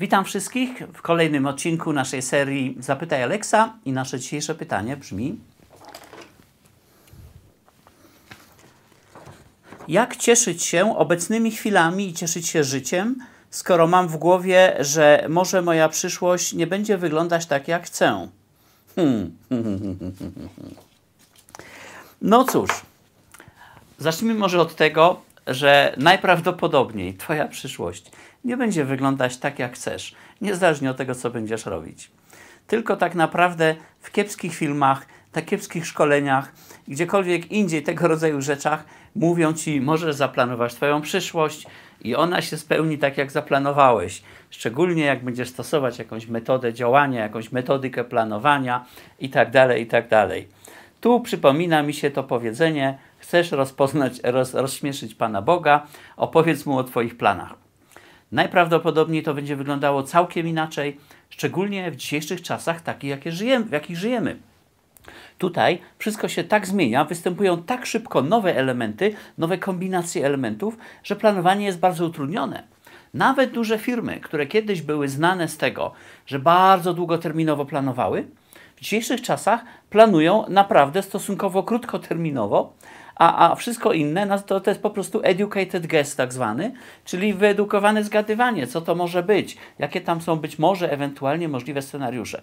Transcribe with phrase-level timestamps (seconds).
[0.00, 5.38] Witam wszystkich w kolejnym odcinku naszej serii Zapytaj Alexa i nasze dzisiejsze pytanie brzmi
[9.88, 13.16] Jak cieszyć się obecnymi chwilami i cieszyć się życiem,
[13.50, 18.28] skoro mam w głowie, że może moja przyszłość nie będzie wyglądać tak, jak chcę?
[18.96, 19.36] Hmm.
[22.22, 22.70] No cóż,
[23.98, 28.10] zacznijmy może od tego, że najprawdopodobniej Twoja przyszłość
[28.46, 32.10] nie będzie wyglądać tak, jak chcesz, niezależnie od tego, co będziesz robić.
[32.66, 36.52] Tylko tak naprawdę w kiepskich filmach, na kiepskich szkoleniach,
[36.88, 38.84] gdziekolwiek indziej tego rodzaju rzeczach
[39.16, 41.66] mówią Ci, możesz zaplanować Twoją przyszłość
[42.00, 44.22] i ona się spełni tak, jak zaplanowałeś.
[44.50, 48.84] Szczególnie jak będziesz stosować jakąś metodę działania, jakąś metodykę planowania
[49.20, 50.08] itd., tak itd.
[50.08, 50.30] Tak
[51.00, 56.84] tu przypomina mi się to powiedzenie, chcesz rozpoznać, roz, rozśmieszyć Pana Boga, opowiedz Mu o
[56.84, 57.65] Twoich planach.
[58.32, 60.96] Najprawdopodobniej to będzie wyglądało całkiem inaczej,
[61.30, 64.36] szczególnie w dzisiejszych czasach, takich, jakie żyjemy, w jakich żyjemy.
[65.38, 71.66] Tutaj wszystko się tak zmienia, występują tak szybko nowe elementy, nowe kombinacje elementów, że planowanie
[71.66, 72.62] jest bardzo utrudnione.
[73.14, 75.92] Nawet duże firmy, które kiedyś były znane z tego,
[76.26, 78.26] że bardzo długoterminowo planowały,
[78.76, 82.72] w dzisiejszych czasach planują naprawdę stosunkowo krótkoterminowo,
[83.16, 86.72] a, a wszystko inne to, to jest po prostu educated guess tak zwany,
[87.04, 92.42] czyli wyedukowane zgadywanie, co to może być, jakie tam są być może ewentualnie możliwe scenariusze.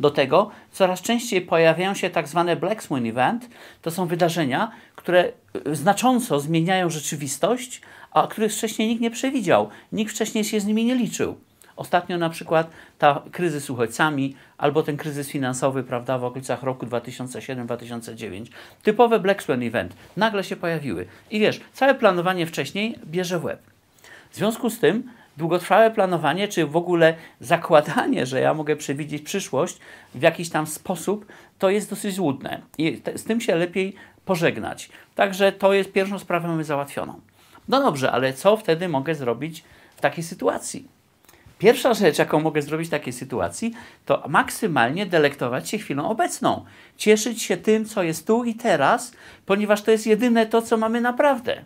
[0.00, 3.48] Do tego coraz częściej pojawiają się tak zwane Black Swan Event.
[3.82, 5.32] To są wydarzenia, które
[5.72, 9.68] znacząco zmieniają rzeczywistość, a których wcześniej nikt nie przewidział.
[9.92, 11.36] Nikt wcześniej się z nimi nie liczył.
[11.80, 18.46] Ostatnio na przykład ta kryzys uchodźcami albo ten kryzys finansowy, prawda, w okolicach roku 2007-2009.
[18.82, 19.96] Typowe Black Swan Event.
[20.16, 21.06] Nagle się pojawiły.
[21.30, 23.62] I wiesz, całe planowanie wcześniej bierze w łeb.
[24.30, 29.78] W związku z tym długotrwałe planowanie, czy w ogóle zakładanie, że ja mogę przewidzieć przyszłość
[30.14, 31.26] w jakiś tam sposób,
[31.58, 32.60] to jest dosyć złudne.
[32.78, 34.90] I te, z tym się lepiej pożegnać.
[35.14, 37.20] Także to jest pierwszą sprawę mamy załatwioną.
[37.68, 39.64] No dobrze, ale co wtedy mogę zrobić
[39.96, 40.99] w takiej sytuacji?
[41.60, 43.72] Pierwsza rzecz, jaką mogę zrobić w takiej sytuacji,
[44.06, 46.64] to maksymalnie delektować się chwilą obecną.
[46.96, 49.12] Cieszyć się tym, co jest tu i teraz,
[49.46, 51.64] ponieważ to jest jedyne to, co mamy naprawdę.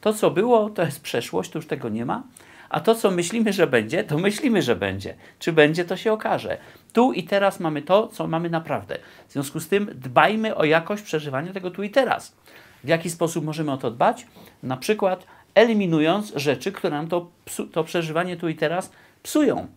[0.00, 2.22] To, co było, to jest przeszłość, to już tego nie ma.
[2.68, 5.14] A to, co myślimy, że będzie, to myślimy, że będzie.
[5.38, 6.58] Czy będzie, to się okaże.
[6.92, 8.98] Tu i teraz mamy to, co mamy naprawdę.
[9.28, 12.36] W związku z tym dbajmy o jakość przeżywania tego tu i teraz.
[12.84, 14.26] W jaki sposób możemy o to dbać?
[14.62, 17.30] Na przykład eliminując rzeczy, które nam to,
[17.72, 18.90] to przeżywanie tu i teraz
[19.22, 19.68] psują.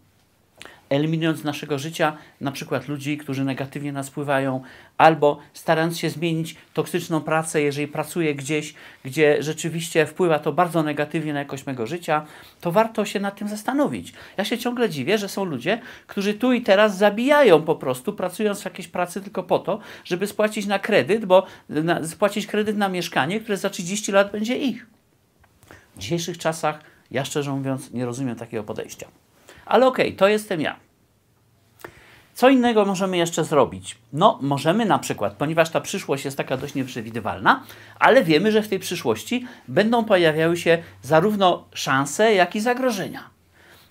[0.89, 4.61] Eliminując z naszego życia na przykład ludzi, którzy negatywnie nas wpływają,
[4.97, 8.73] albo starając się zmienić toksyczną pracę, jeżeli pracuję gdzieś,
[9.05, 12.25] gdzie rzeczywiście wpływa to bardzo negatywnie na jakość mego życia,
[12.61, 14.13] to warto się nad tym zastanowić.
[14.37, 18.61] Ja się ciągle dziwię, że są ludzie, którzy tu i teraz zabijają po prostu, pracując
[18.61, 22.89] w jakiejś pracy tylko po to, żeby spłacić na kredyt, bo na, spłacić kredyt na
[22.89, 24.85] mieszkanie, które za 30 lat będzie ich.
[25.95, 26.79] W dzisiejszych czasach
[27.11, 29.22] ja szczerze mówiąc nie rozumiem takiego podejścia.
[29.65, 30.75] Ale okej, okay, to jestem ja.
[32.33, 33.97] Co innego możemy jeszcze zrobić?
[34.13, 37.63] No, możemy na przykład, ponieważ ta przyszłość jest taka dość nieprzewidywalna,
[37.99, 43.33] ale wiemy, że w tej przyszłości będą pojawiały się zarówno szanse, jak i zagrożenia.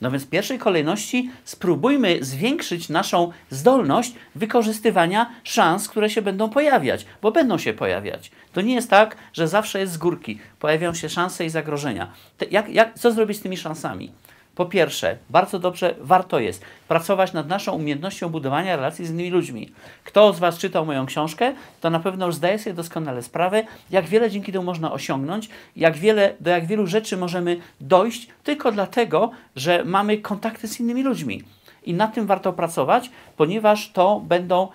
[0.00, 7.06] No więc w pierwszej kolejności spróbujmy zwiększyć naszą zdolność wykorzystywania szans, które się będą pojawiać,
[7.22, 8.30] bo będą się pojawiać.
[8.52, 10.38] To nie jest tak, że zawsze jest z górki.
[10.58, 12.12] Pojawiają się szanse i zagrożenia.
[12.50, 14.12] Jak, jak, co zrobić z tymi szansami?
[14.54, 19.72] Po pierwsze, bardzo dobrze warto jest pracować nad naszą umiejętnością budowania relacji z innymi ludźmi.
[20.04, 24.06] Kto z Was czytał moją książkę, to na pewno już zdaje sobie doskonale sprawę, jak
[24.06, 29.30] wiele dzięki temu można osiągnąć, jak wiele, do jak wielu rzeczy możemy dojść tylko dlatego,
[29.56, 31.42] że mamy kontakty z innymi ludźmi.
[31.84, 34.68] I nad tym warto pracować, ponieważ to będą,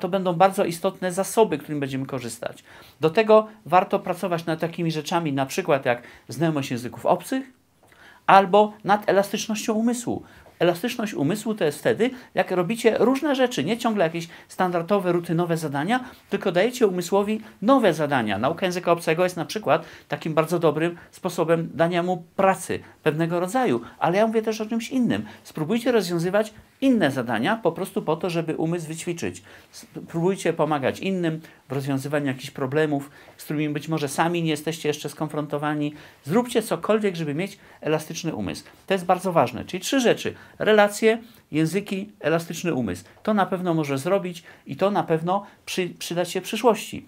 [0.00, 2.64] to będą bardzo istotne zasoby, którymi będziemy korzystać.
[3.00, 7.63] Do tego warto pracować nad takimi rzeczami, na przykład jak znajomość języków obcych,
[8.26, 10.22] albo nad elastycznością umysłu.
[10.58, 16.04] Elastyczność umysłu to jest wtedy, jak robicie różne rzeczy, nie ciągle jakieś standardowe, rutynowe zadania,
[16.30, 18.38] tylko dajecie umysłowi nowe zadania.
[18.38, 23.80] Nauka języka obcego jest na przykład takim bardzo dobrym sposobem dania mu pracy pewnego rodzaju,
[23.98, 25.24] ale ja mówię też o czymś innym.
[25.44, 29.42] Spróbujcie rozwiązywać inne zadania po prostu po to, żeby umysł wyćwiczyć.
[29.70, 35.08] Spróbujcie pomagać innym w rozwiązywaniu jakichś problemów, z którymi być może sami nie jesteście jeszcze
[35.08, 35.94] skonfrontowani.
[36.24, 38.64] Zróbcie cokolwiek, żeby mieć elastyczny umysł.
[38.86, 39.64] To jest bardzo ważne.
[39.64, 41.18] Czyli trzy rzeczy: relacje,
[41.52, 43.04] języki, elastyczny umysł.
[43.22, 45.90] To na pewno może zrobić i to na pewno przy,
[46.24, 47.06] się w przyszłości.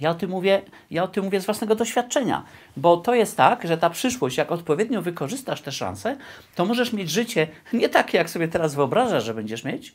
[0.00, 2.44] Ja o, tym mówię, ja o tym mówię z własnego doświadczenia,
[2.76, 6.16] bo to jest tak, że ta przyszłość, jak odpowiednio wykorzystasz te szanse,
[6.54, 9.94] to możesz mieć życie nie takie, jak sobie teraz wyobrażasz, że będziesz mieć,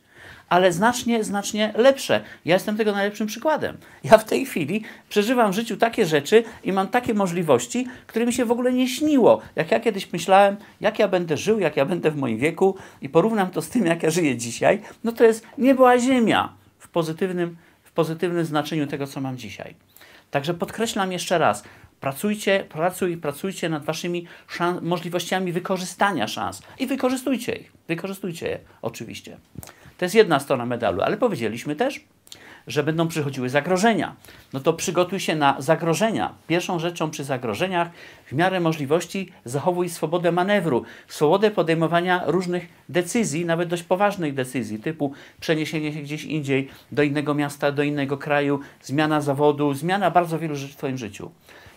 [0.49, 2.23] ale znacznie, znacznie lepsze.
[2.45, 3.77] Ja jestem tego najlepszym przykładem.
[4.03, 8.33] Ja w tej chwili przeżywam w życiu takie rzeczy i mam takie możliwości, które mi
[8.33, 9.41] się w ogóle nie śniło.
[9.55, 13.09] Jak ja kiedyś myślałem, jak ja będę żył, jak ja będę w moim wieku i
[13.09, 17.57] porównam to z tym, jak ja żyję dzisiaj, no to jest nieba ziemia w pozytywnym,
[17.83, 19.75] w pozytywnym znaczeniu tego, co mam dzisiaj.
[20.31, 21.63] Także podkreślam jeszcze raz,
[21.99, 24.27] pracujcie, pracuj, pracujcie nad waszymi
[24.81, 27.71] możliwościami wykorzystania szans i wykorzystujcie ich.
[27.87, 29.37] Wykorzystujcie je, oczywiście.
[29.97, 32.01] To jest jedna strona medalu, ale powiedzieliśmy też,
[32.67, 34.15] że będą przychodziły zagrożenia.
[34.53, 36.33] No to przygotuj się na zagrożenia.
[36.47, 37.89] Pierwszą rzeczą przy zagrożeniach,
[38.25, 45.13] w miarę możliwości, zachowuj swobodę manewru, swobodę podejmowania różnych decyzji, nawet dość poważnych decyzji, typu
[45.39, 50.55] przeniesienie się gdzieś indziej, do innego miasta, do innego kraju, zmiana zawodu, zmiana bardzo wielu
[50.55, 51.31] rzeczy w Twoim życiu.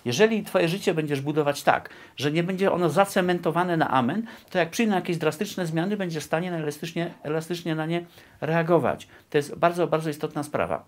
[0.05, 4.71] Jeżeli Twoje życie będziesz budować tak, że nie będzie ono zacementowane na amen, to jak
[4.71, 8.05] przyjdą jakieś drastyczne zmiany, będziesz w stanie elastycznie, elastycznie na nie
[8.41, 9.09] reagować.
[9.31, 10.85] To jest bardzo, bardzo istotna sprawa.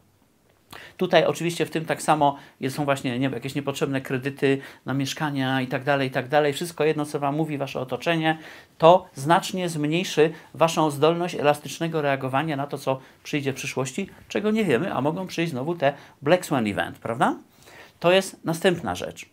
[0.97, 2.37] Tutaj oczywiście w tym tak samo
[2.69, 6.53] są właśnie nie, jakieś niepotrzebne kredyty na mieszkania i tak dalej, i tak dalej.
[6.53, 8.39] Wszystko jedno, co Wam mówi Wasze otoczenie,
[8.79, 14.65] to znacznie zmniejszy Waszą zdolność elastycznego reagowania na to, co przyjdzie w przyszłości, czego nie
[14.65, 15.93] wiemy, a mogą przyjść znowu te
[16.23, 17.37] Black Swan Event, prawda?
[18.03, 19.27] To jest następna rzecz.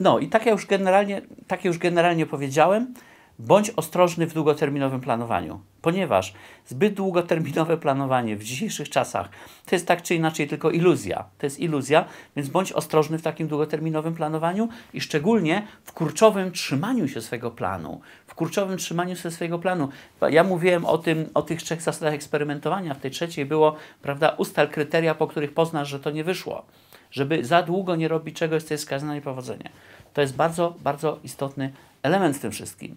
[0.00, 2.94] No i tak, jak już generalnie, tak już generalnie powiedziałem,
[3.38, 6.34] bądź ostrożny w długoterminowym planowaniu, ponieważ
[6.66, 9.28] zbyt długoterminowe planowanie w dzisiejszych czasach
[9.66, 11.24] to jest tak czy inaczej tylko iluzja.
[11.38, 12.04] To jest iluzja,
[12.36, 18.00] więc bądź ostrożny w takim długoterminowym planowaniu i szczególnie w kurczowym trzymaniu się swojego planu.
[18.26, 19.88] W kurczowym trzymaniu się swojego planu.
[20.30, 22.94] Ja mówiłem o tym, o tych trzech zasadach eksperymentowania.
[22.94, 26.66] W tej trzeciej było, prawda, ustal kryteria, po których poznasz, że to nie wyszło
[27.10, 29.70] żeby za długo nie robić czegoś, co jest skazane na niepowodzenie.
[30.14, 31.72] To jest bardzo, bardzo istotny
[32.02, 32.96] element w tym wszystkim.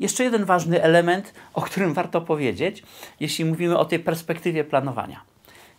[0.00, 2.82] Jeszcze jeden ważny element, o którym warto powiedzieć,
[3.20, 5.20] jeśli mówimy o tej perspektywie planowania.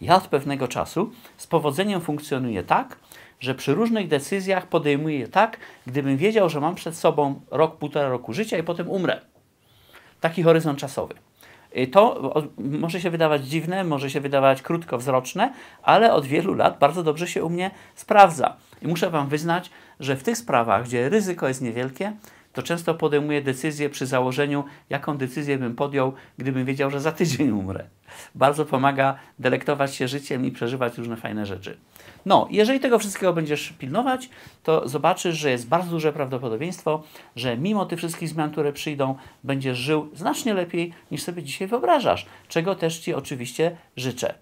[0.02, 2.98] Ja od pewnego czasu z powodzeniem funkcjonuję tak,
[3.40, 8.10] że przy różnych decyzjach podejmuję je tak, gdybym wiedział, że mam przed sobą rok, półtora
[8.10, 9.22] roku życia i potem umrę.
[10.22, 11.27] Taki horyzont czasowy.
[11.78, 15.54] Y, to może się wydawać dziwne, może się wydawać krótkowzroczne,
[15.84, 18.56] ale od wielu lat bardzo dobrze się u mnie sprawdza.
[18.82, 19.70] I muszę Wam wyznać,
[20.00, 22.14] że w tych sprawach, gdzie ryzyko jest niewielkie,
[22.58, 27.52] to często podejmuję decyzję przy założeniu, jaką decyzję bym podjął, gdybym wiedział, że za tydzień
[27.52, 27.86] umrę.
[28.36, 31.78] Bardzo pomaga delektować się życiem i przeżywać różne fajne rzeczy.
[32.26, 34.30] No, jeżeli tego wszystkiego będziesz pilnować,
[34.64, 37.04] to zobaczysz, że jest bardzo duże prawdopodobieństwo,
[37.36, 42.26] że mimo tych wszystkich zmian, które przyjdą, będziesz żył znacznie lepiej niż sobie dzisiaj wyobrażasz,
[42.48, 44.34] czego też Ci oczywiście życzę.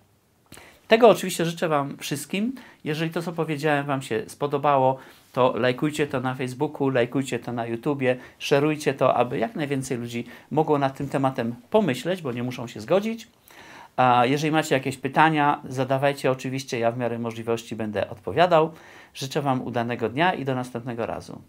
[0.87, 2.55] Tego oczywiście życzę Wam wszystkim.
[2.83, 4.97] Jeżeli to, co powiedziałem, Wam się spodobało,
[5.35, 10.25] to lajkujcie to na Facebooku, lajkujcie to na YouTubie, szerujcie to, aby jak najwięcej ludzi
[10.51, 13.27] mogło nad tym tematem pomyśleć, bo nie muszą się zgodzić.
[13.97, 18.71] A jeżeli macie jakieś pytania, zadawajcie oczywiście, ja w miarę możliwości będę odpowiadał.
[19.13, 21.41] Życzę Wam udanego dnia i do następnego razu.